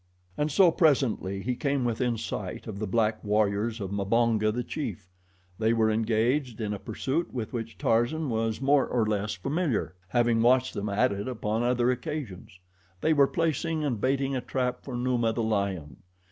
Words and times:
And 0.35 0.51
so 0.51 0.71
presently 0.71 1.43
he 1.43 1.53
came 1.55 1.85
within 1.85 2.17
sight 2.17 2.65
of 2.65 2.79
the 2.79 2.87
black 2.87 3.23
warriors 3.23 3.79
of 3.79 3.91
Mbonga, 3.91 4.51
the 4.51 4.63
chief. 4.63 5.11
They 5.59 5.73
were 5.73 5.91
engaged 5.91 6.59
in 6.59 6.73
a 6.73 6.79
pursuit 6.79 7.31
with 7.31 7.53
which 7.53 7.77
Tarzan 7.77 8.31
was 8.31 8.59
more 8.61 8.87
or 8.87 9.05
less 9.05 9.35
familiar, 9.35 9.93
having 10.07 10.41
watched 10.41 10.73
them 10.73 10.89
at 10.89 11.11
it 11.11 11.27
upon 11.27 11.61
other 11.61 11.91
occasions. 11.91 12.59
They 13.01 13.13
were 13.13 13.27
placing 13.27 13.83
and 13.83 14.01
baiting 14.01 14.35
a 14.35 14.41
trap 14.41 14.81
for 14.83 14.95
Numa, 14.97 15.33
the 15.33 15.43
lion. 15.43 15.97